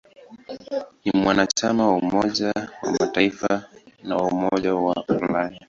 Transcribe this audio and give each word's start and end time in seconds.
Ni 1.05 1.11
mwanachama 1.13 1.87
wa 1.87 1.97
Umoja 1.97 2.47
wa 2.83 2.91
Mataifa 2.99 3.65
na 4.03 4.15
wa 4.15 4.27
Umoja 4.27 4.75
wa 4.75 5.05
Ulaya. 5.07 5.59